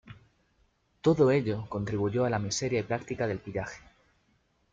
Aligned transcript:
Todo 1.01 1.29
ello 1.29 1.65
contribuyó 1.69 2.25
a 2.25 2.31
la 2.31 2.39
miseria 2.39 2.79
y 2.79 2.81
práctica 2.81 3.27
del 3.27 3.37
pillaje. 3.37 3.83